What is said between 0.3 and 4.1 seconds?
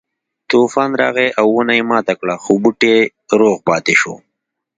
طوفان راغی او ونه یې ماته کړه خو بوټی روغ پاتې